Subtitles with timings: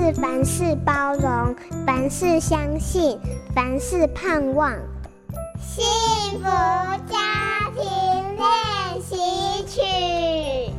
[0.00, 3.18] 是凡事包容，凡事相信，
[3.52, 4.72] 凡事盼望。
[5.60, 5.84] 幸
[6.38, 7.82] 福家庭
[8.36, 9.16] 练习
[9.66, 10.72] 曲。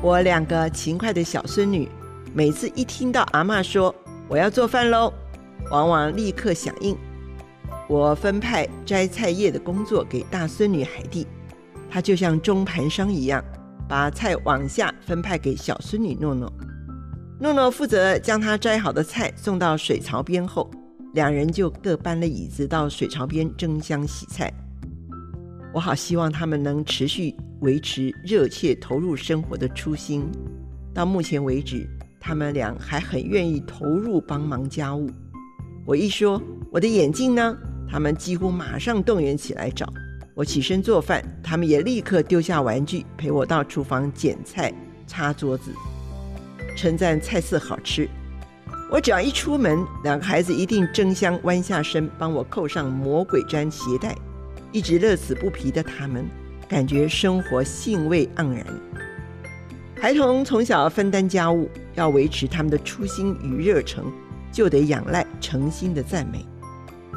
[0.00, 1.86] 我两个勤快的小孙女，
[2.32, 3.94] 每次一听到阿嬷说
[4.28, 5.12] 我要做饭喽，
[5.70, 6.96] 往往立刻响应。
[7.86, 11.26] 我分派摘菜叶的工作给大孙女海蒂，
[11.90, 13.44] 她就像中盘商一样。
[13.92, 16.50] 把菜往下分派给小孙女诺诺，
[17.38, 20.70] 诺诺负责将她摘好的菜送到水槽边后，
[21.12, 24.50] 两人就各搬了椅子到水槽边争相洗菜。
[25.74, 30.26] 我好希望他们能持续维持热切投入生活的初心。
[30.94, 31.86] 到目前为止，
[32.18, 35.10] 他们俩还很愿意投入帮忙家务。
[35.84, 37.54] 我一说我的眼镜呢，
[37.90, 39.86] 他们几乎马上动员起来找。
[40.34, 44.72] 我起身做饭，他们也立刻丢下玩具，陪我到厨房捡菜、
[45.06, 45.70] 擦桌子，
[46.74, 48.08] 称赞菜色好吃。
[48.90, 54.16] 我只要一出门，两个孩子一定争相弯下身帮我扣上魔鬼毡鞋带。
[54.70, 56.26] 一直乐此不疲的他们，
[56.66, 58.66] 感觉生活兴味盎然。
[60.00, 64.10] 孩童从小分担家务，要维持他们的初心与热诚，
[64.50, 66.46] 就得仰赖诚心的赞美。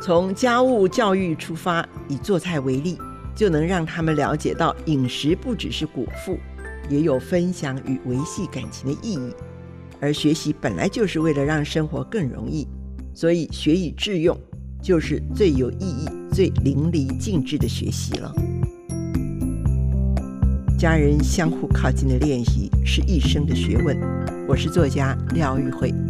[0.00, 2.96] 从家务教育出发，以做菜为例，
[3.34, 6.38] 就能让他们了解到饮食不只是果腹，
[6.88, 9.34] 也有分享与维系感情的意义。
[10.00, 12.66] 而学习本来就是为了让生活更容易，
[13.12, 14.34] 所以学以致用
[14.80, 18.34] 就是最有意义、最淋漓尽致的学习了。
[20.78, 23.94] 家人相互靠近的练习是一生的学问。
[24.48, 26.09] 我是作家廖玉蕙。